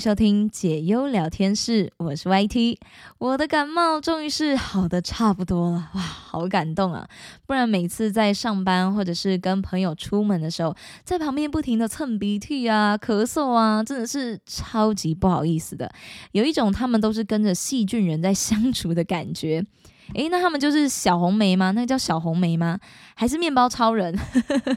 [0.00, 2.78] 收听解忧聊天室，我是 YT。
[3.18, 7.06] 我的感冒终于是好的差不多了，哇，好感动啊！
[7.46, 10.74] 不然每次在上班或者是跟朋友出门的时候，
[11.04, 15.92] 在旁边不停的蹭鼻涕啊、咳嗽啊，真的是超级不好意思的，
[16.32, 19.66] 有一种他们都是跟着细菌人在相处的感觉。
[20.14, 21.70] 诶，那他们就是小红梅吗？
[21.70, 22.78] 那个叫小红梅吗？
[23.14, 24.18] 还是面包超人？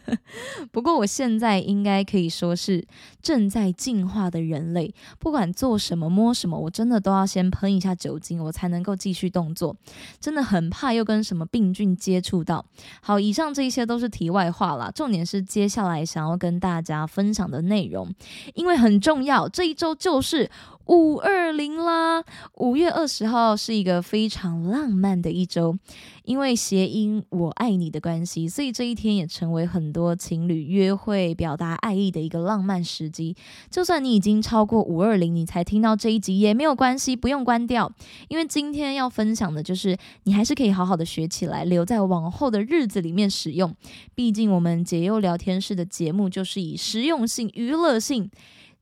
[0.72, 2.86] 不过我现在应该可以说是
[3.22, 4.94] 正在进化的人类。
[5.20, 9.76] 不管做什么、摸什么，我真的都要先喷一下酒精，我才能够继续动作。
[10.20, 12.66] 真的很怕又跟什么病菌接触到。
[13.02, 18.14] 好，以上这一些都是题外话啦，重点是接下来想要跟大家分享的内容，
[18.54, 19.48] 因为很重要。
[19.48, 20.52] 这一周就是。
[20.86, 22.24] 五二零啦，
[22.58, 25.78] 五月二十号是一个非常浪漫的一周，
[26.26, 33.34] 因为谐音“我爱你”的关系，所以这一天也成为很多情侣约会、表达爱意的一个浪漫时机。
[33.70, 37.90] 就算你已经超过五二零，你才听到这一集也没有关系，不用关掉，
[38.28, 43.74] 因为今天要分享的就是你还是可以好好的学起来，留在往后的日子里面使用。
[44.14, 48.30] 毕竟我们解忧聊天室的节目就是以实用性、娱乐性。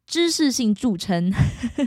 [0.07, 1.31] 知识性著称，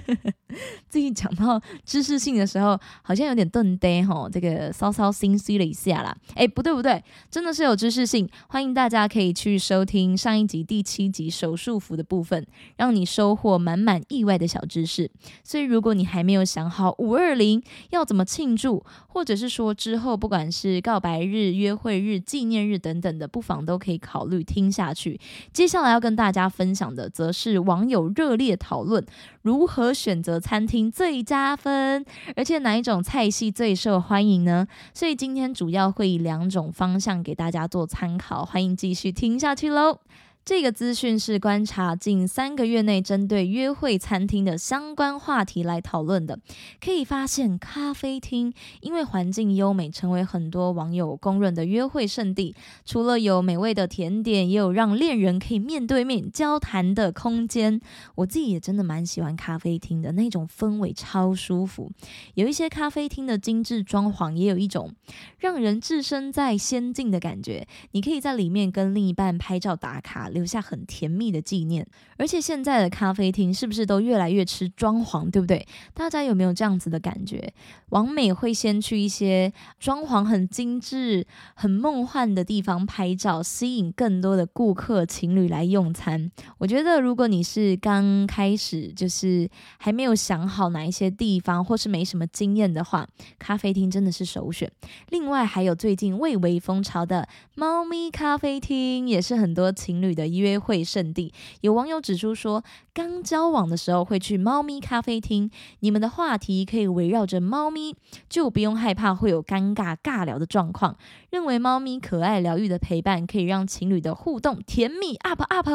[0.89, 6.17] 自己讲到知识性的时候，好像有点顿呆吼，这个稍稍心虚了一下啦。
[6.35, 12.47] 哎，不对不对，真的是有知识性，欢迎大家可以去收听上一集第七集手术服的部分，
[12.79, 15.11] 让你收获满满意外的小知识。
[15.43, 25.21] 所以，如果你还没有想好五二零要怎么庆祝，或者是说之后不管是告白日、约会日、纪念日等等的，不妨都可以考虑听下去。
[25.53, 28.04] 接下来要跟大家分享的，则是网友。
[28.09, 29.05] 热烈讨论
[29.43, 32.05] 如何选择餐厅最加分，
[32.37, 34.67] 而且哪一种菜系最受欢迎呢？
[34.93, 40.01] 所以今天主要会以两种方向给大家做参考，欢迎继续听下去喽。
[40.45, 46.39] 这个资讯是观察近三个月内针对约会餐厅的相关话题来讨论的。
[46.83, 48.53] 可以发现，咖啡厅
[48.83, 52.55] 因为环境优美，成为很多网友公认的约会圣地。
[52.85, 57.81] 除了有美味的甜点，也有让恋人可以面对面交谈的空间。
[58.17, 61.91] 我自己也真的蛮喜欢咖啡厅的那种氛围，超舒服。
[62.35, 64.93] 有一些咖啡厅的精致装潢，也有一种
[65.39, 67.67] 让人置身在仙境的感觉。
[67.93, 70.29] 你可以在里面跟另一半拍照打卡。
[70.35, 71.87] 留下很甜蜜的纪念，
[72.19, 75.67] 而且现在的咖啡厅是不是都越来越吃装潢，对不对？
[75.95, 77.55] 大家有没有这样子的感觉？
[77.91, 81.25] 王美会先去一些装潢很精致、
[81.55, 86.31] 很梦幻的地方拍照，吸引更多的顾客、情侣来用餐。
[86.59, 93.07] 我觉得，如果你是刚开始，就是还没有想好哪一些地方，或是没什么经验的话，
[93.39, 94.69] 咖啡厅真的是首选。
[95.11, 100.24] 另外，还有最近蔚为风潮的猫咪咖啡厅，也是很多情侣的。
[100.27, 102.63] 约会圣地，有网友指出说，
[102.93, 107.95] 刚交往的时候会去猫咪咖啡厅，你们的话题可以围绕着猫咪，
[108.29, 110.97] 就不用害怕会有尴尬尬聊的状况。
[111.31, 115.69] 认为猫咪可爱疗愈的陪伴，可以让情侣的互动甜蜜 up up，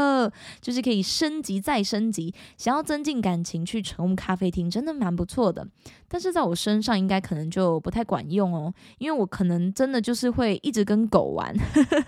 [0.62, 2.34] 就是可以升级再升级。
[2.58, 5.68] 想要增进感情，去宠物咖啡厅真的蛮不错的。
[6.08, 11.54] 但是在我身上应该可能就不太管用哦，因为我可能真的就是会一直跟狗玩。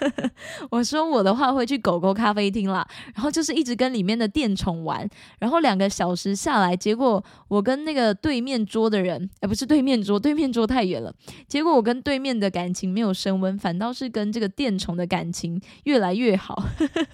[0.71, 5.07] 我说我的话会去狗狗咖咖啡厅啦，然后就是一直跟里面的电宠玩，
[5.39, 11.13] 然后两个小时下来，结果我跟那个对面桌的人，哎，不是对面桌，对面桌太远了，
[11.47, 16.63] 结果我跟对面的感情没有升温，反倒是跟这个电宠的感情越来越好。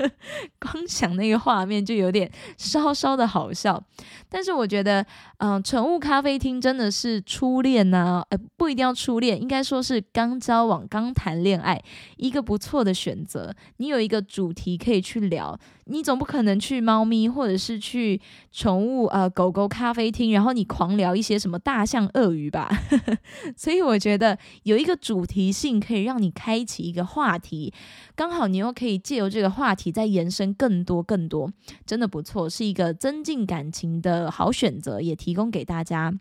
[0.61, 3.83] 光想那个画面就有点稍稍的好笑，
[4.29, 5.05] 但是我觉得，
[5.39, 6.77] 嗯，宠物咖啡厅真。
[6.77, 8.23] 的是初恋呢？
[8.29, 11.83] 呃，不一定要初恋，应该说是刚交往、刚谈恋爱，
[12.17, 13.51] 一个不错的选择。
[13.77, 15.57] 你有一个主题可以去聊。
[15.85, 18.19] 你总不可能去猫咪或者是去
[18.51, 22.69] 宠物呃狗狗咖啡厅，然后你狂聊一些什么大象、鳄鱼吧？
[23.55, 27.73] 所以我觉得有一个主题性可以让你开启一个话题，
[28.15, 31.49] 刚好你又可以借由这个话题再延伸更多更多，
[31.85, 36.13] 真的不错，是一个增进感情的好选择，也提供给大家。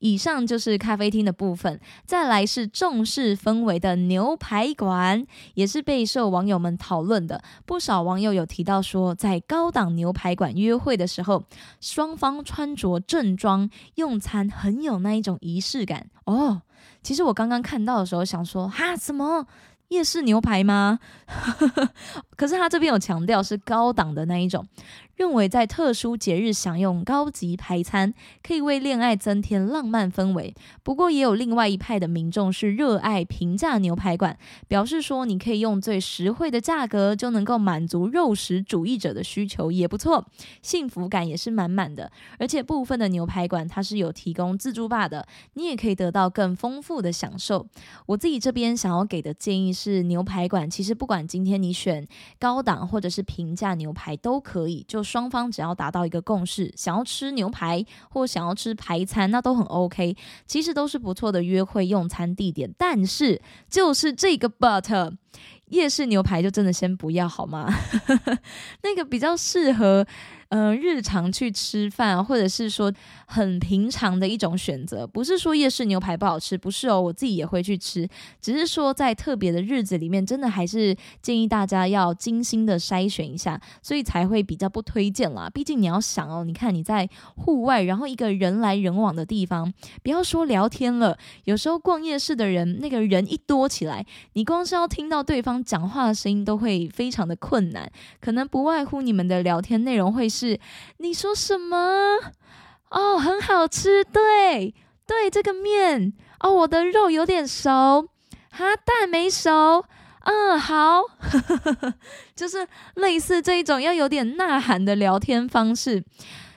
[0.00, 7.42] 以上就是咖啡厅的部分，再来是重视氛围的牛排馆，也是备受网友们讨论的。
[7.64, 11.44] 不少网友有提到说，在高档牛排馆约会的时候，
[11.80, 16.62] 双方穿着正装用餐，很有那一种仪式感哦。
[17.02, 19.46] 其实我刚刚看到的时候，想说哈，什么？
[19.88, 20.98] 夜市牛排吗？
[22.34, 24.66] 可是他这边有强调是高档的那一种，
[25.16, 28.12] 认为在特殊节日享用高级排餐，
[28.42, 30.54] 可以为恋爱增添浪漫氛围。
[30.82, 34.36] 不过，也有另外一派的民众是热爱平价牛排馆，
[34.66, 40.26] 表示说你可以用最实惠的价格就能够满足肉食主义者的需求，也不错，
[40.62, 42.10] 幸福感也是满满的。
[42.38, 47.66] 而且部分的牛排馆它是有提供自助吧的，你也可以得到更丰富的享受。
[48.06, 52.06] 我自己这边想要给的建议是，牛排馆其实不管今天你选
[52.38, 60.16] 高档或者是平价牛排都可以，就双方只要达到一个共识，想要吃牛排或想要吃排餐，那都很 OK，
[60.46, 62.72] 其实都是不错的约会用餐地点。
[62.78, 65.12] 但是就是这个 but，
[65.66, 67.70] 夜市牛排就真的先不要好吗？
[68.82, 70.06] 那个比较适合。
[70.54, 72.92] 嗯，日常去吃饭，或者是说
[73.24, 78.06] 很平常的一种选择，不是说夜市牛排不好吃，不是哦，我自己也会去吃，
[78.38, 85.48] 只是说在特别的日子里面，真的还是建议大家要精心的筛选一下，所以才会比较不推荐啦。
[85.48, 89.72] 毕竟你要想哦，你看你在户外，然后一个人来人往的地方，
[90.02, 94.04] 不要说聊天了，有时候逛夜市的人，那个人一多起来，
[94.34, 97.90] 你光是要听到对方讲话的声音都会非常的困难，
[98.20, 100.41] 可能不外乎你们的聊天内容会是。
[100.48, 100.58] 是
[100.98, 102.18] 你说什么？
[102.90, 104.74] 哦，很好吃，对
[105.06, 108.08] 对，这个面哦，我的肉有点熟，
[108.50, 109.84] 哈，蛋没熟，
[110.24, 111.02] 嗯，好，
[112.34, 112.66] 就是
[112.96, 116.04] 类似这一种要有点呐喊的聊天方式。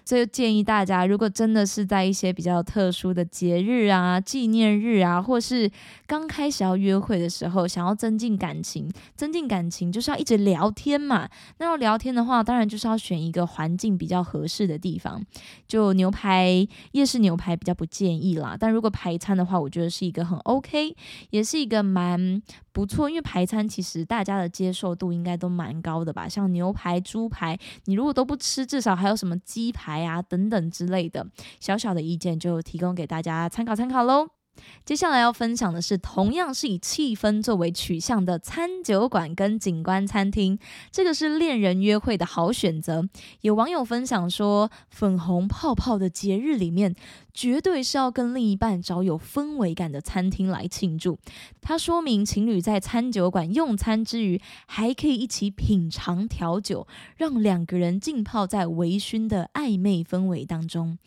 [0.05, 5.69] 所以建议大家，如果真的是在一些比较特殊的节日啊、纪念日啊，或是
[6.05, 11.27] 刚开始要约会的时候，想要增进感情，增进感情就是要一直聊天嘛。
[11.57, 15.21] 那要聊天的话，当然就是要选一个环境比较合适的地方。
[15.67, 20.95] 就牛排夜市牛排比较不建议啦，但如果排餐的话，我觉得是一个很 OK，
[21.31, 22.41] 也是一个蛮。
[22.75, 31.25] 不错，因为排餐其实大家的接受度应该都蛮高的吧，像牛排、猪排，你如果都不吃，至少还有什么鸡排啊等等之类的，
[31.61, 34.34] 小小的意见就提供给大家参考参考喽。
[34.83, 40.59] 接下来要分享的是，同样是以气氛作为取向的餐酒馆跟景观餐厅，
[40.91, 43.07] 这个是恋人约会的好选择。
[43.41, 46.95] 有网友分享说，粉红泡泡的节日里面。
[47.35, 51.19] 绝对是要跟另一半找有氛围感的餐厅来庆祝。
[51.61, 56.87] 它说明情侣在餐酒馆用餐之余，还可以一起品尝调酒，
[57.17, 60.97] 让两个人浸泡在微醺的暧昧氛围当中。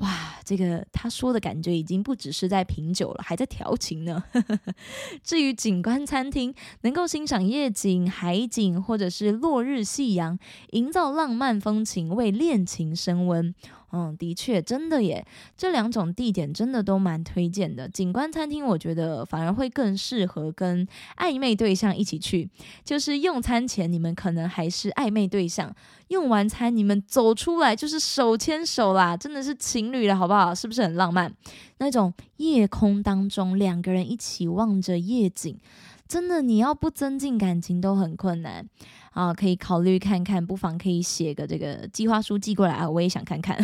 [0.00, 4.22] 哇，这个他说的感觉已经不只是在品酒了，还在调情呢。
[5.24, 10.38] 至于景观餐厅，能够欣赏夜景、海景或者是落日、夕阳，
[10.72, 13.54] 营造浪漫风情，为恋情升温。
[13.92, 15.24] 嗯，的确，真的耶，
[15.56, 17.88] 这两种地点真的都蛮推荐的。
[17.88, 20.86] 景观餐厅，我觉得反而会更适合跟
[21.16, 22.50] 暧昧对象一起去。
[22.84, 25.74] 就是用餐前你们可能还是暧昧对象，
[26.08, 30.54] 用完餐你们走出来就是手牵手啦，真的是情侣了，好不好？
[30.54, 31.32] 是不是很浪漫？
[31.78, 35.58] 那种夜空当中两个人一起望着夜景，
[36.08, 38.68] 真的你要不增进感情都很困难。
[39.16, 43.56] 啊，可以考虑看看，不妨可以写个这个计划书寄过来啊，我也想看看。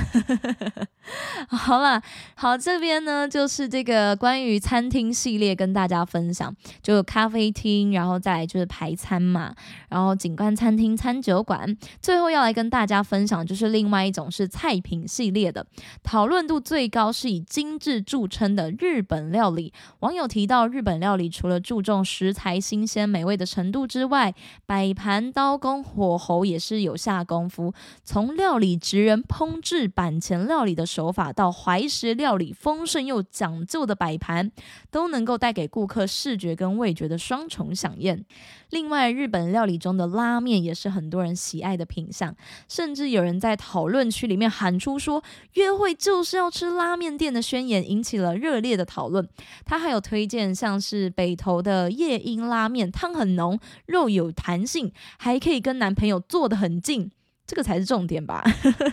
[1.47, 2.01] 好了，
[2.35, 9.55] 好，这边呢就是这个关于餐厅系列跟大家分享，就咖啡厅，然后再就是排餐嘛，
[9.91, 15.67] 然后景观餐厅、餐酒馆，最后要来跟大家分享就是另外一种是菜品系列的，
[16.03, 19.71] 讨论度最高是以精致著称的日本料理。
[19.99, 24.33] 网友提到，日本料理除了注重食材新鲜美味的程度之外，
[24.65, 34.53] 摆盘到刀工火候也是有下功夫，从料理职人烹制板前料理的手法，到怀石料理丰盛又讲究的摆盘，
[34.93, 38.25] 都能够带给顾客视觉跟味觉的双重享宴。
[38.71, 42.35] 另外，日本料理中的拉面也是很多人喜爱的品相，
[42.69, 49.29] 甚至有人在讨论区里面喊出说“约会就是要吃拉面店”的宣言，引起了热烈的讨论。
[49.65, 55.32] 他还有推荐像是北投的夜莺拉面，汤很浓，肉有弹性，还。
[55.33, 57.11] 还可以跟男朋友坐得很近，
[57.47, 58.45] 这个才是重点吧？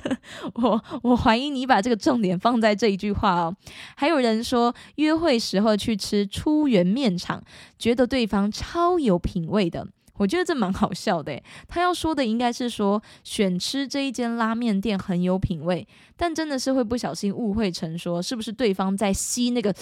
[0.56, 3.54] 我我怀疑你把这个重点放在这一句话哦。
[3.98, 7.44] 还有人说，约会时候去吃出元面场，
[7.78, 9.86] 觉得对方超有品味的。
[10.16, 11.42] 我觉得这蛮好笑的。
[11.68, 19.76] 他要说的应该是说，选吃这一间拉面店很有品味，但真的是会不小心误会成说，是不是对方在吸那个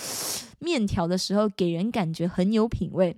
[0.57, 3.15] 面条的时候，给人感觉很有品味？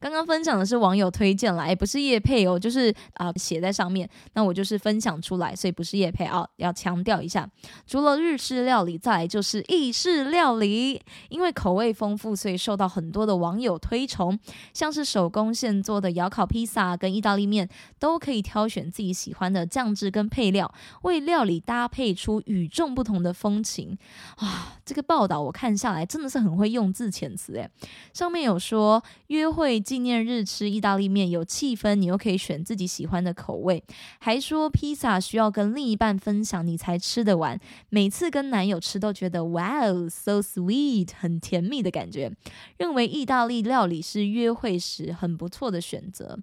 [0.00, 4.08] 刚刚分享的是网友推荐来，不是叶配哦，就是啊写在上面。
[4.34, 7.48] 那我就是分享出来，所以不是叶配哦，要强调一下。
[7.86, 14.38] 除了日式料理，再来就是意式料理，因为口味丰富，所以受到很多的网友推崇。
[14.74, 23.96] 像是手工现做的窑烤披萨跟意大利面，都可以挑选自己喜欢的酱汁跟配料，为料理搭配出与众不同的风情。
[24.36, 27.70] 啊，这个报道我看下来真的是很会用字遣词诶，
[28.12, 29.61] 上面有说约会。
[29.62, 33.80] 会纪念日吃意大利面有气氛，你又可以选自己喜欢的口味，
[34.18, 37.56] 还说披萨需要跟另一半分享你才吃得完，
[37.88, 42.32] 每次跟男友吃都觉得哇哦，so sweet，很甜蜜的感觉。
[42.76, 46.36] 认为意大利料理是约会时很不错的选择。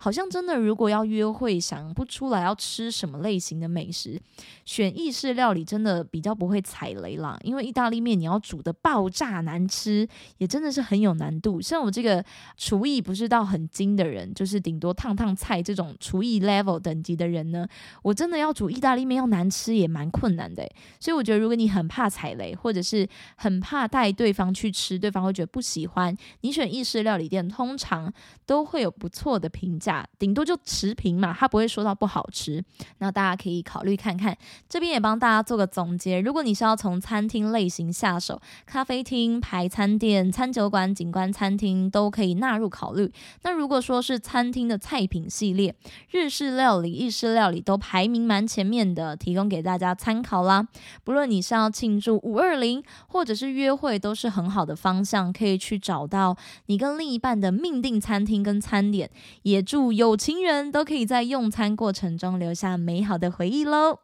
[0.00, 4.20] 好像真的，如果要约会，想不出来要吃什么类型的美食，
[4.64, 7.38] 选意式料理真的比较不会踩雷啦。
[7.44, 10.08] 因为意大利面你要煮的爆炸难吃，
[10.38, 11.62] 也真的是很有难度。
[11.62, 12.24] 像我这个。
[12.56, 17.66] 厨艺不是到很精的人，就是顶多烫烫菜这种厨艺 level 等级的人呢，
[18.02, 20.66] 我真的要煮意大利面要难吃也蛮困难的。
[21.00, 28.12] 所以我觉得，如果你很怕踩雷，或者是很怕带对方去吃，对方会觉得不喜欢，你选意式料理店通常
[28.46, 32.64] 都会有不错的评价，顶多就持平嘛，他不会说到不好吃。
[32.98, 34.36] 那大家可以考虑看看。
[34.68, 42.36] 这边也帮大家做个总结，如果你是要从餐厅类型下手，咖啡厅、排餐店、餐酒馆、景观餐厅都可以。
[42.46, 43.12] 纳入考虑。
[43.42, 45.74] 那如果说是餐厅的菜品系列，
[46.10, 50.66] 日式料理、意式料理都排名蛮前面的，提供给大家参考啦。
[51.02, 56.36] 不论你是要庆祝五二零，或者是约会，都是很好的方向，可以去找到
[56.66, 59.10] 你跟另一半的命定餐厅跟餐点。
[59.42, 63.98] 也祝有情人都可以在用餐过程中留下美好的回忆喽。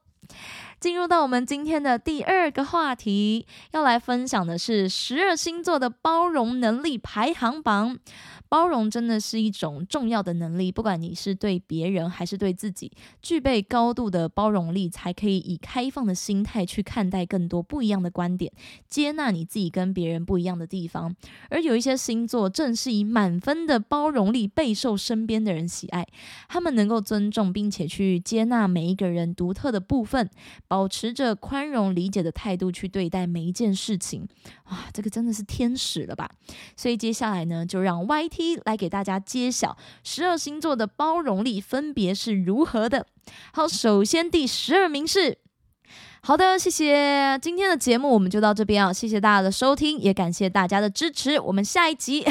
[0.82, 8.00] 进入到我们今天的第二个话题，要来分享的是十二星座的包容能力排行榜。
[8.48, 18.52] 包容真的是一种重要的能力，不管你是对别人还是对自己，具备高度的包容力，才可以以开放的心态去看待更多不一样的观点，
[18.90, 21.16] 接纳你自己跟别人不一样的地方。
[21.48, 26.06] 而有一些星座正是以满分的包容力备受身边的人喜爱，
[26.46, 30.28] 他们能够尊重并且去接纳每一个人独特的部分，
[30.72, 34.26] 保持着宽容理解的态度去对待每一件事情。
[34.70, 36.30] 哇，这个真的是天使了吧！
[36.74, 38.62] 所以接下来呢，就让 YT。
[38.64, 43.06] 来给大家揭晓十二星座的包容力分别是如何的。
[43.52, 45.41] 好，首先第十二名是。
[46.24, 48.92] 好的，谢谢今天的节目，我们就到这边啊！
[48.92, 51.40] 谢谢大家的收听，也感谢大家的支持。
[51.40, 52.22] 我们下一集，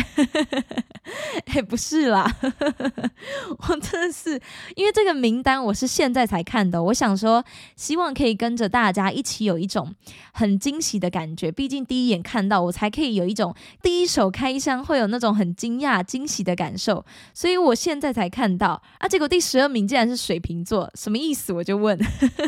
[1.47, 2.25] 哎，不是啦，
[3.67, 4.41] 我真的是
[4.77, 7.43] 因为这个名单我是现在才看的，我想说，
[7.75, 9.93] 希望可以跟着大家一起有一种
[10.31, 11.51] 很惊喜的感觉。
[11.51, 17.05] 毕竟第一眼看到，我才可以有一种第一手开箱会有那种很惊讶、惊喜的感受。
[17.33, 21.51] 所以我现在才看到啊，结果第十二名竟然是水瓶座，什么意思？
[21.51, 21.99] 我就问，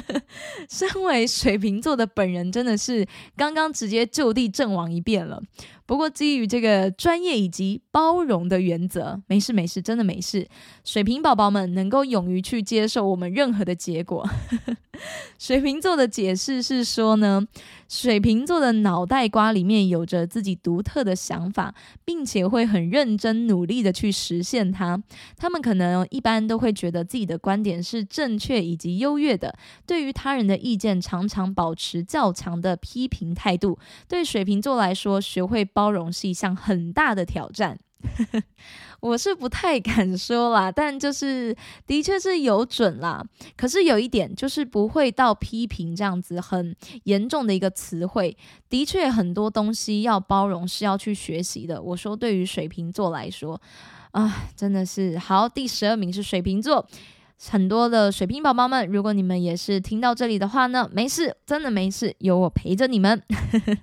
[0.71, 1.27] 身为。
[1.33, 5.41] 水瓶座的本人真的是刚刚直接就地阵亡一遍了。
[5.85, 10.47] 不过基于这个专业以及包容的原则，没事没事，真的没事。
[10.83, 14.27] 水瓶宝宝们能够勇于去接受我们任何的结果。
[15.39, 17.45] 水瓶座的解释是说呢，
[17.89, 21.73] 水瓶座的脑袋瓜里面有着自己独特的想法，
[22.05, 25.01] 并且会很认真努力的去实现它。
[25.35, 33.77] 他们可能一般都会觉得自己的观点是正确以及优越的，对于他人的意见常常保持较强的批评态度。
[34.07, 37.79] 对水瓶座来说，学会包容是一项很大的挑战。
[38.99, 41.55] 我是不太敢说啦，但就是
[41.87, 43.23] 的确是有准啦。
[43.55, 48.35] 可是有一点就是不会到批评这样子很严重的一个词汇。
[48.69, 51.81] 的确很多东西要包容是要去学习的。
[51.81, 53.59] 我说对于水瓶座来说
[54.11, 55.47] 啊，真的是好。
[55.47, 56.85] 第十二名是水瓶座。
[57.49, 63.21] 很多的水瓶宝宝们，如果你们也是听到这里的话呢，没事，真的没事，有我陪着你们。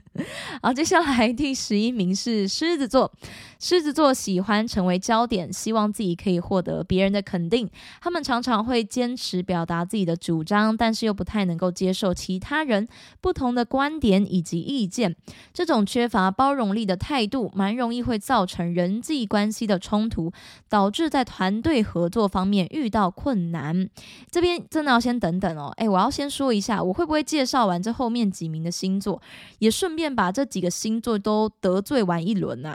[0.63, 3.13] 好，接下来第十一名是狮子座。
[3.61, 7.69] 狮子座喜欢成为焦点，希望自己可以获得别人的肯定。
[8.01, 12.89] 他们常常会坚持表达自己的主张，但是又不太能够接受其他人
[13.21, 15.15] 不同的观点以及意见。
[15.53, 20.33] 这种缺乏包容力的态度，蛮容易会造成人际关系的冲突，
[20.71, 23.91] 导致在团队合作方面遇到困难。
[24.31, 29.21] 这边真的要先等等哦，诶，我要先说一下，我会不会介绍完这后面几名的星座，
[29.59, 32.75] 也顺便把这几个星座都得罪完一轮呢？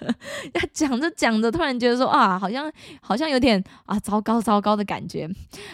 [0.54, 5.28] 要讲着讲着，突然觉得说啊，好像好像有点啊，糟糕糟糕的感觉。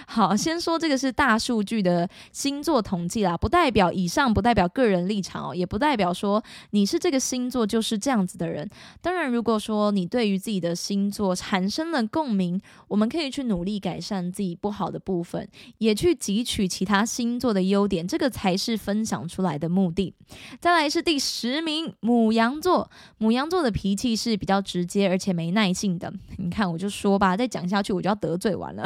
[0.07, 8.69] 好，先说这个是大数据的星座统计啦，不代表以上不代表个人立场哦，也不代表说你是这个星座就是这样子的人。
[9.01, 20.15] 当然，如果说你对于自己的星座产生了共鸣，我们可以去努力改善自己不好的部分，也去汲取其他星座的优点，这个才是分享出来的目的。
[20.61, 22.91] 再来是第十名，母羊座。
[23.19, 26.13] 母羊座的脾气是比较直接，而且没耐性的。
[26.39, 28.85] 你看，我就说吧，再讲下去我就要得罪完了。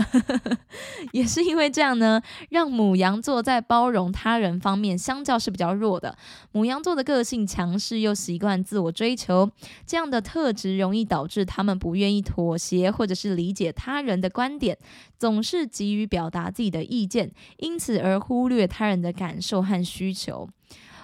[1.13, 2.21] 也是因为这样呢，
[2.51, 6.17] 让母羊座在包容他人方面相较是比较弱的。
[6.53, 9.51] 母羊座的个性强势，又习惯自我追求，
[9.87, 14.77] 这样的特质容易导致他们不愿意妥协，或者是理解他人的观点，
[15.19, 20.49] 总是急于表达自己的意见，因此而忽略他人的感受和需求。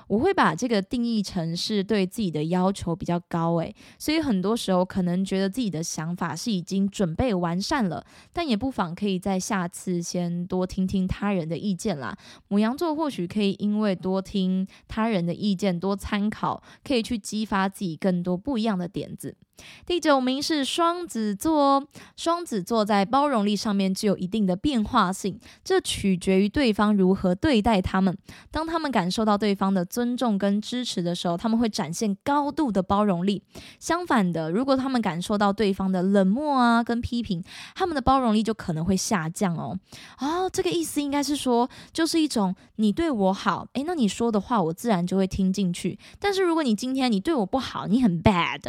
[0.09, 12.17] 我会把这个定义成是对自己的要求比较高，诶，所以很多时候可能觉得自己的想法是已经准备完善了，但也不妨可以在下次先多听听他人的意见啦。
[12.49, 19.37] 母羊座或许可以因为多听他人的意见，多参考，可以去激发自己更多不一样的点子。
[19.87, 28.17] 第九名是双子座，双子座在包容力上面具有一定的变化性，这取决于对方如何对待他们。
[28.51, 33.43] 当他们感受到对方的尊重跟支持的时候，他们会展现高度的包容力。
[33.79, 37.43] 相反的，如果他们感受到对方的冷漠啊跟批评，
[37.75, 39.79] 他们的包容力就可能会下降哦。
[40.19, 45.99] 哦，这个意思应该是说，就是一种你对我好，诶，那你说的话我自然就会听进去。
[46.19, 48.61] 但是如果你今天你对我不好，你很 bad，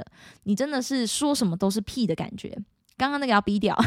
[0.43, 0.74] 你真的。
[0.81, 2.57] 是说什么都是屁的感觉。
[2.97, 3.77] 刚刚那个要逼掉，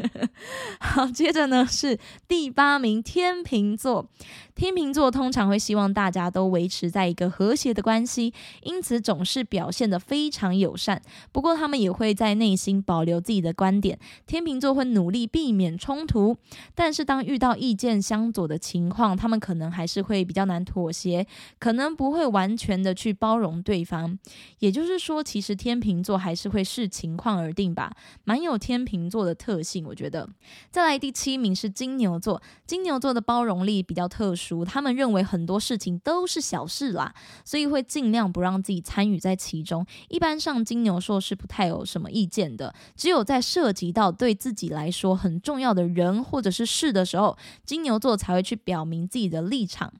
[0.80, 4.08] 好，接着呢是第八名天秤座。
[4.54, 11.00] 天秤座通常会希望大家都维持在一个和谐的关系，因此总是表现得非常友善。
[11.30, 13.98] 不过他们也会在内心保留自己的观点。
[14.26, 16.36] 天秤座会努力避免冲突，
[16.74, 21.24] 但是当遇到意见相左的情况，他们可能还是会比较难妥协，
[21.60, 24.18] 可能不会完全的去包容对方。
[24.58, 27.92] 也就是说，其实天秤座还是会视情况而定吧，
[28.24, 28.37] 蛮。
[28.38, 30.28] 很有天秤座的特性，我觉得。
[30.70, 37.12] 再来第七名是金牛座，金牛座的包容力比较特殊，他们认为很多事情都是小事啦，
[37.44, 39.84] 所以会尽量不让自己参与在其中。
[40.08, 49.92] 一般上，金牛座是不太有什么意见的，只有在涉及到对自己来说很重要的人或者是事的时候，金牛座才会去表明自己的立场。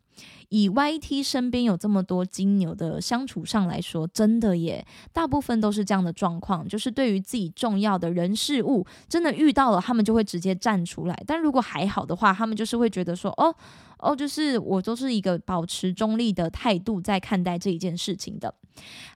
[0.48, 11.22] 以 YT 身边有这么多金牛的相处上来说，真的耶，大部分都是这样的状况，就是对于自己重要的人事物，真的遇到了，他们就会直接站出来。
[11.26, 13.54] 但如果还好的话，他们就是会觉得说，哦。
[14.00, 18.54] 哦，就是我都是一个保持中立的态度在看待这一件事情的。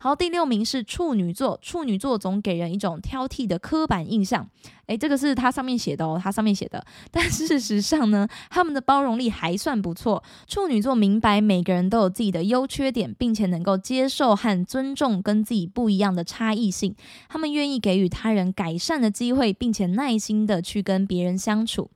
[0.01, 4.49] 好，第六名是处女座，处女座总给人一种挑剔的刻板印象。
[4.87, 6.85] 诶，这个是他上面写的哦，他上面写的。
[7.11, 10.23] 但事实上呢，他们的包容力还算不错。
[10.49, 16.97] 处女座明白每个人都有自己的优缺点，并且能够接受和尊重跟自己不一样的差异性。
[17.29, 21.91] 他们愿意给予他人改善的机会，并且耐心的去跟别人相处。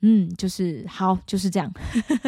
[0.00, 1.72] 嗯，就是好，就是这样。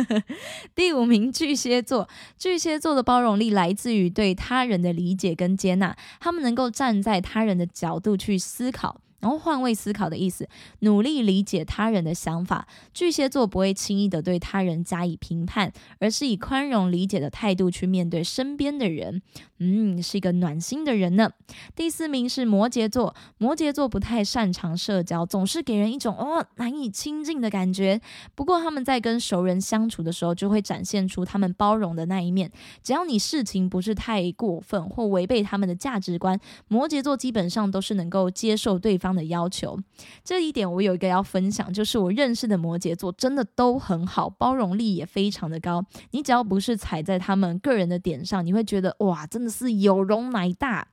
[0.74, 9.00] 第五名巨蟹座，巨蟹座的包容力来自于对他人的理解跟接纳，他们能够站在他人的角度去思考。
[9.20, 12.66] 然后换位思考的意思，努力理解他人的想法。
[12.94, 19.20] 巨蟹座不会轻易的对他人加以评判，而是以宽容理解的态度去面对身边的人。
[19.60, 21.30] 嗯，是一个暖心的人呢。
[21.76, 28.00] 第四名是摩羯座，摩羯座不太擅长社交，总是给人一种哦难以亲近的感觉。
[28.34, 32.50] 不过他们在跟熟人相处的时候，就会展现出他们包容的那一面。
[32.82, 39.10] 只要你事情不是太过分或违背他们的价值观，摩羯座基本上都是能够接受对方。
[39.10, 39.76] 的要求，
[40.22, 45.84] 这一点我有一个要分享，就是我认识的摩羯座真的都很好，包容力也非常的高。
[46.12, 50.86] 你只要不是踩在他们个人的点上，你会觉得哇，真的是有容乃大。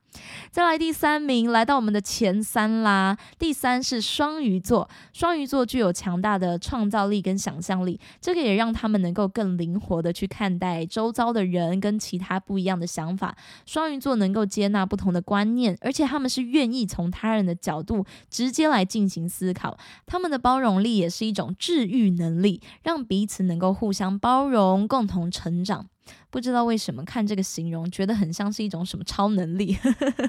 [0.50, 3.16] 再来第三名，来到我们的前三啦。
[3.38, 13.36] 第三是双鱼座，双鱼座具有强大的创造力跟想象力，这个也让他们能够更灵活的去看待周遭的人跟其他不一样的想法。
[13.66, 19.78] 双鱼座能够接纳不同的观念，而且他们是愿意从他人的角度直接来进行思考。
[20.06, 25.86] 他们的包容力也是一种治愈能力，让彼此能够互相包容，共同成长。
[26.30, 29.76] 不知道为什么看这个形容，觉得很像是一种什么超能力。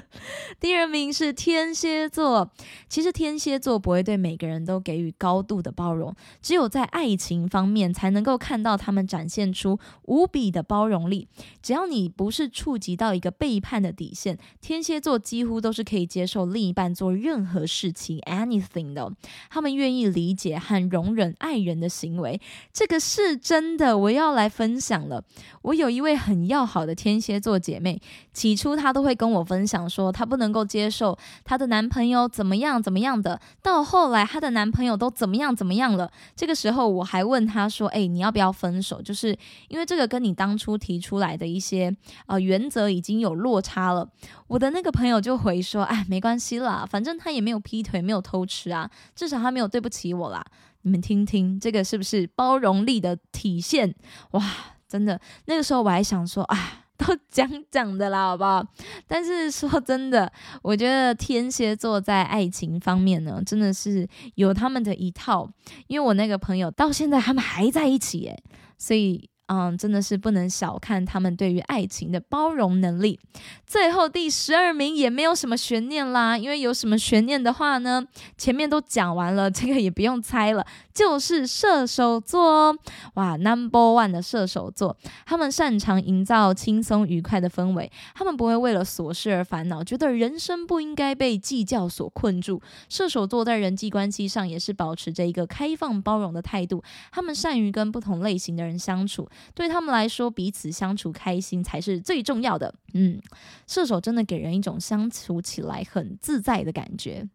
[0.58, 2.50] 第二名是天蝎座，
[2.88, 11.28] 其实天蝎座不会对每个人都给予高度的包容，只有在爱情方面才能够看到他们展现出无比的包容力。
[11.60, 19.12] 只要你不是触及到一个背叛的底线，天蝎座几乎都是可以接受另一半做任何事情 anything 的。
[19.50, 22.40] 他们愿意理解和容忍爱人的行为，
[22.72, 23.98] 这个是真的。
[23.98, 25.22] 我要来分享了。
[25.62, 28.00] 我有一位很要好的天蝎座姐妹，
[28.32, 33.40] 起初她都会跟我分享说，她不能够接受她的男朋友怎么样怎么样的。
[33.62, 36.10] 到后来，她的男朋友都怎么样怎么样了。
[36.36, 39.02] 这个时候，我还问她说：“哎，你要不要分手？
[39.02, 39.36] 就是
[39.68, 41.94] 因为这个跟你当初提出来的一些
[42.26, 44.08] 呃原则已经有落差了。”
[44.48, 50.44] 我的那个朋友就回说：“哎，没关系啦，反正他也没有劈腿，没有偷吃啊，至少他没有对不起我啦。”
[50.82, 53.94] 你们听听，这个是不是包容力的体现？
[54.30, 54.42] 哇！
[54.90, 58.66] 真的，那个时候我还想说，啊，都讲讲的啦，好不好？
[59.06, 60.30] 但是说真的，
[60.62, 65.48] 我觉得天蝎座在爱情方面呢，真的是有他们的一套。
[65.86, 68.42] 因为我那个朋友到现在他们还在一起，诶，
[68.76, 69.29] 所以。
[69.52, 73.18] 嗯，真的是不能小看他们对于爱情的包容能力。
[73.66, 78.06] 最后第十二名也没有什么悬念啦，因为有什么悬念的话呢？
[78.38, 82.76] 前面都讲完了，这个也不用猜了，就是射手座。
[83.14, 92.62] 哇，Number One 的射手座，他们擅长营造轻松愉快的氛围，他们不会为了琐事而烦恼，觉得人生不应该被计较所困住。
[92.88, 99.28] 射手座在人际关系上也是保持着一个开放包容的态度，他们善于跟不同类型的人相处。
[99.54, 102.74] 对他们来说，彼此相处开心才是最重要的。
[102.94, 103.20] 嗯，
[103.66, 107.28] 射手真的给人一种相处起来很自在的感觉。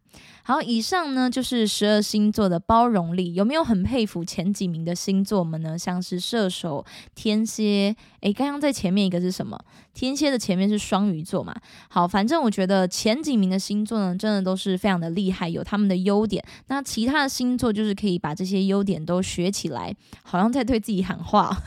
[0.48, 5.76] 好，以上呢就是十二星座的包容力，有没有很佩服前几名的星座们呢？
[5.76, 9.60] 像是射手、天蝎，诶，刚刚在前面一个是什么？
[9.96, 11.56] 天蝎的前面是双鱼座嘛？
[11.90, 16.46] 好，反正我觉得前几名的星座呢，真的都是非常的厉害，有他们的优点。
[16.68, 21.58] 那其他的星座就是可以把这些优点都学起来，好像在对自己喊话。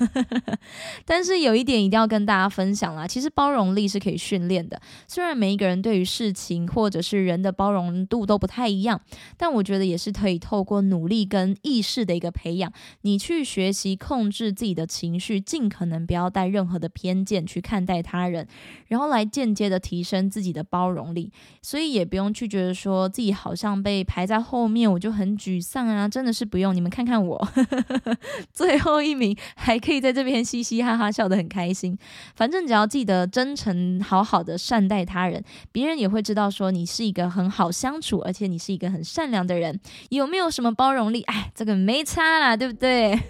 [1.05, 4.81] 但是有一点一定要跟大家分享啦，其实包容力是可以训练的。
[5.09, 9.01] 虽然每一个人对于事情或者是人的包容度都不太一样，
[9.37, 18.47] 但我觉得也是可以透过努力跟意识的一个培养，你去学习控制自己的情绪，尽可能不要带任何的偏见去看待他人，
[18.89, 21.33] 然后来间接的提升自己的包容力。
[21.63, 26.09] 所以也不用去觉得说自己好像被排在后面，我就很沮丧啊！
[26.09, 27.49] 真的是不用，你们看看我，
[28.53, 31.97] 最后一名还可以在这边嘻嘻哈哈笑得很开心。
[32.35, 38.19] 反正只要记得真诚、好好的善待他人，别人也会知道说你是一个很好相处。
[38.19, 41.23] 而且你是一个很善良的人，有没有什么包容力？
[41.23, 43.19] 哎，这个没差啦，对不对？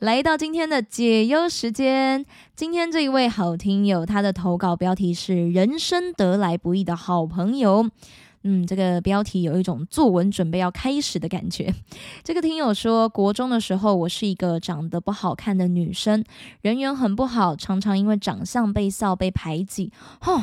[0.00, 7.88] 来到今天的解忧时间，今天这一位好听友，他的投稿标题是“人生得来不易的好朋友”。
[8.48, 11.74] 嗯，这个标题有一种作文准备要开始的感觉。
[12.22, 16.24] 这个听友说，国中的时候，我是一个长得不好看的女生，
[16.60, 19.92] 人缘很不好，常常因为长相被笑、被排挤。
[20.20, 20.42] 吼！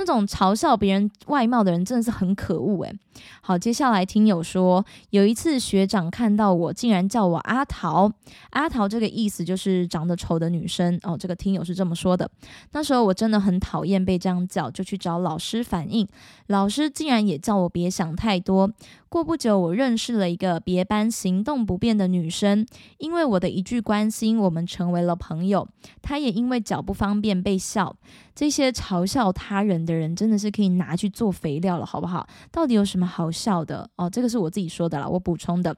[0.00, 2.98] 那种嘲笑别人外貌的人真的是很可恶诶。
[3.42, 8.10] 好，接下来听友说，有一次学长看到我，竟然叫我阿桃。
[8.50, 11.18] 阿桃这个意思就是长得丑的女生哦。
[11.18, 12.30] 这个听友是这么说的。
[12.72, 16.08] 那时候我真的很讨厌被这样叫，就去找老师反映。
[16.46, 18.72] 老师竟然也叫我别想太多。
[19.10, 22.64] 过不久，我认识了一个别班行动不便的女生，
[22.98, 25.66] 因为我的一句关心，我们成为了朋友。
[26.00, 27.96] 她也因为脚不方便被笑。
[28.32, 32.26] 这些嘲笑他人的人，真的是可以拿去做肥料了，好不好？
[32.52, 33.90] 到底有什么好笑的？
[33.96, 35.76] 哦，这个是我自己说的了，我补充的。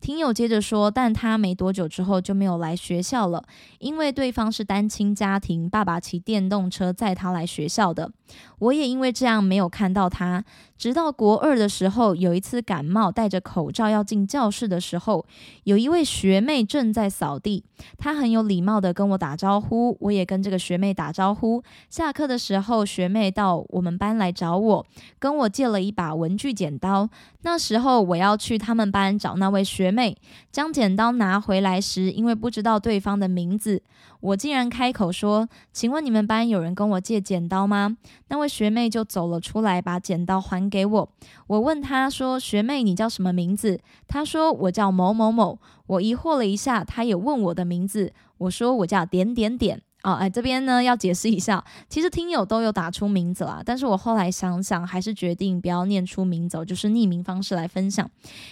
[0.00, 3.42] 听友接着说，但他没多久之后就没有来学校了，
[3.78, 8.12] 因为对方是单亲家庭，爸爸骑电动车载他来学校的。
[8.58, 10.44] 我也因为这样没有看到他。
[10.84, 15.24] 直到国二的时候，有一次感冒，戴着口罩要进教室的时候，
[15.62, 17.64] 有一位学妹正在扫地，
[17.96, 21.62] 她很有礼貌的跟我打招呼，我也跟这个学妹打招呼。
[21.88, 24.86] 下课的时候，学妹到我们班来找我，
[25.18, 27.08] 跟我借了一把文具剪刀。
[27.40, 30.14] 那时候我要去他们班找那位学妹，
[30.52, 33.82] 将剪刀拿回来时，因为不知道对方的名字，
[34.24, 41.08] 我竟然开口说：“请问你们班有人跟我借剪刀吗？”那位学妹就走了出来，把剪刀还给我。
[41.46, 58.08] 我问她说：“学妹，你叫什么名字？”她说：“我叫某某某。”我疑惑了一下，她也问我的名字，我说：“我叫点点点。”哦，哎，这边呢要解释一下，其实听友都有打出名字啦，但是我后来想想，还是决定不要念出名字，就是匿名方式来分享。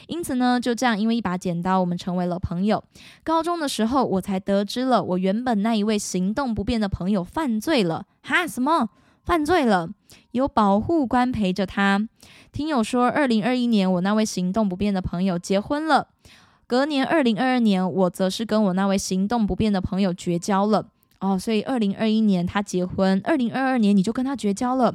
[0.06, 2.82] 因此呢，就这样，因为一把剪刀，我们成为了朋友。
[3.22, 8.06] 高中的时候，我才得知了我原本那一位行动不便的朋友犯罪了。
[8.22, 8.46] 哈？
[8.46, 8.88] 什么？
[9.22, 9.90] 犯罪了？
[10.30, 12.08] 有保护官陪着他。
[12.50, 16.08] 听友说，二零二一年我那位行动不便的朋友结婚了。
[16.66, 20.86] 隔年二零二二年，我则是跟我那位行动不便的朋友绝交了。
[21.22, 24.92] 哦，所以二零二一年他结婚，二零二二年你就跟他绝交了。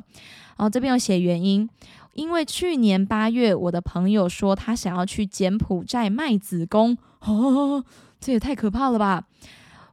[0.57, 1.69] 哦，这边有写原因，
[2.15, 7.81] 因为去年八月我的朋友说他想要去柬埔寨卖子宫，哦，
[8.19, 9.23] 这也太可怕了吧！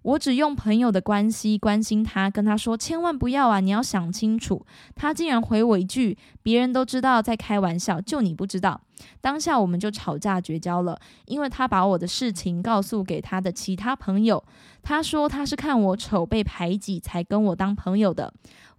[0.04, 4.64] 我只用朋友的关系关心他，跟他说千万不要啊，你要想清楚。
[4.94, 8.82] 他竟然回我一句，别人都知道在开玩笑，就你不知道。
[9.22, 14.44] 当下我们就吵架绝交了，因为他把我的事情告诉给他的其他朋友，
[14.82, 18.30] 他说他是看我丑被排挤才跟我当朋友的，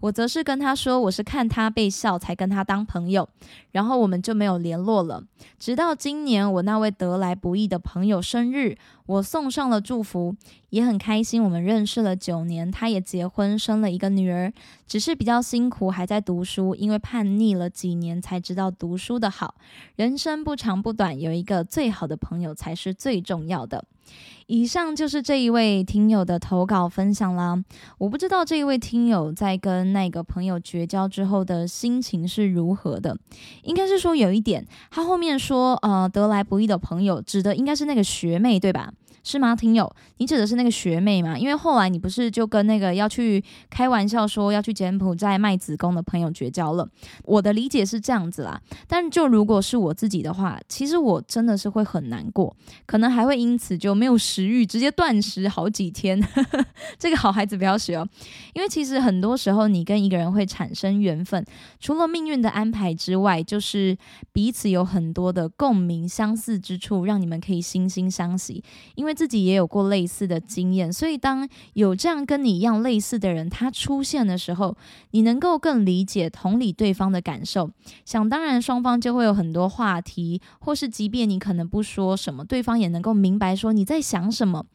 [0.06, 3.28] 我则是跟他说我是看他被笑才跟他当朋友，
[3.72, 5.24] 然后我们就没有联络了。
[5.58, 10.36] 直到今年我那位得来不易的朋友生日，我送上了祝福，
[10.70, 11.44] 也很开心。
[11.44, 14.54] 我们认识了九年，他也结婚生了一个女儿，
[14.86, 19.56] 只是比较辛苦，还在读书，因为叛逆了几年才知道读书的好。
[19.96, 23.86] 人生不长不短，有一个最好的朋友才是最重要的。
[24.48, 27.64] 以上就是这一位听友的投稿分享啦。
[27.98, 33.18] 我不知道这一位听友在跟那个朋友绝交之后的心情是如何的。
[33.64, 38.92] 应该是说有一点，他后面说，呃，得来不易的朋友，指的应该是那个学妹，对吧？
[39.26, 39.92] 是吗，听友？
[40.18, 41.36] 你指的是那个学妹吗？
[41.36, 46.88] 因为后来你不是就跟那个要去开玩笑说要去柬埔寨卖子宫的朋友绝交了？
[47.24, 48.62] 我的理解是这样子啦。
[48.88, 56.22] 但就如果是我自己的话，其实我真的是会很难过，可能还会因此就没有食欲，直接断食好几天。
[57.00, 58.08] 这个好孩子不要学哦。
[58.54, 61.44] 因为其实很多时候你跟一个人会产生缘分，
[61.80, 63.98] 除了命运的安排之外，就是
[64.32, 68.64] 彼此有很多的共鸣、相似之处，让你们可以惺惺相惜。
[68.94, 74.76] 因为自己也有过类似的经验，所以当有这样跟你一样类似的人他出现的时候，
[75.12, 77.72] 你能够更理解、同理对方的感受。
[78.04, 84.66] 想当然，双方就会有很多话题，或是即便你可能不说什么，对方也能够明白说你在想什么。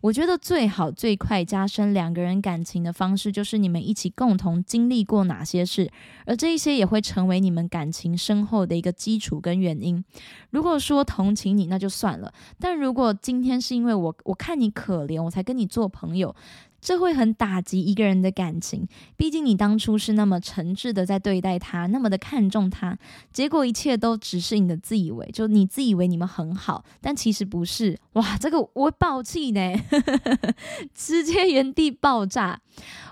[0.00, 5.90] 我觉得最好、最快加深两个人感情的方式，就是你们一起共同经历过哪些事，
[6.24, 10.02] 而这一些也会成为你们感情深厚的一个基础跟原因。
[10.50, 16.34] 如果说同情你，那就算了；但如果今天是因为我我看你可怜，我才跟你做朋友。
[16.80, 22.98] 这会很打击一个人的感情，毕竟你当初是那么诚挚的在对待他，那么的看重他，
[23.32, 27.98] 结果一切都只是你的自以为，就你自以为你们很好，但其实不是。
[28.14, 29.72] 哇，这个我会爆气呢，
[30.94, 32.60] 直接原地爆炸。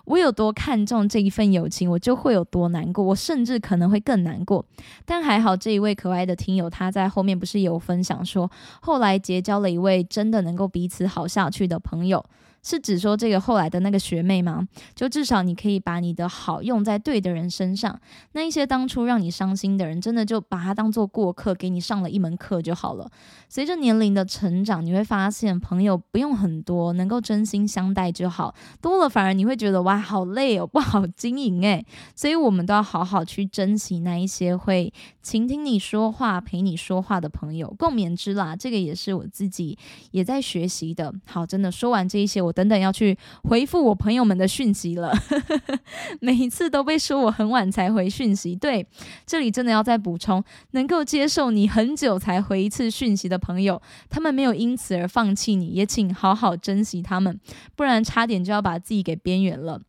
[0.07, 4.65] 我有多看重这一份友情，我就会有多难过，我甚至可能会更难过。
[5.05, 8.51] 但还好，这一位可爱的听友他在后面不是有分享说，
[8.81, 12.25] 后来结交了一位真的能够彼此好下去的朋友。
[12.63, 14.67] 是指说这个后来的那个学妹吗？
[14.95, 17.99] 就至少你可以把你的好用在对的人身上。
[18.33, 23.09] 那一些当初让你伤心的人，真的就把他当做过客，给你上了一门课就好了。
[23.49, 28.55] 随着年龄的成长，你会发现朋友不用很多，能够真心相待就好。
[28.81, 31.87] 多了反而你会觉得哇，好累哦，不好经营诶。
[32.15, 34.93] 所以我们都要好好去珍惜那一些会
[35.23, 38.57] 倾听你说话、陪你说话的朋友，共勉之啦。
[38.57, 39.79] 这个也是我自己
[40.11, 41.15] 也在学习的。
[41.25, 42.48] 好，真的说完这一些。
[42.49, 45.13] 我等等要去回复我朋友们的讯息了，
[46.21, 48.57] 每一次都被说我很晚才回讯息。
[48.57, 48.87] 对，
[49.27, 57.39] 这里真的要再补充，能够接受你很久才回一次讯息的朋友，他们没有因此而放弃你，也请好好珍惜他们，
[57.77, 59.81] 不然差点就要把自己给边缘了。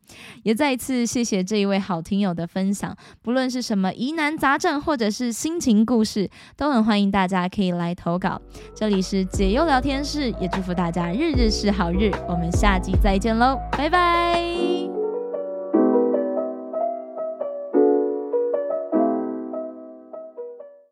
[0.43, 8.41] 也再一次谢谢这一位好听友的分享，不论是什么疑难杂症或者是心情故事，都很欢迎大家可以来投稿。
[8.75, 12.11] 这里是解忧聊天室，也祝福大家日日是好日。
[12.27, 14.98] 我们下集再见喽，拜拜。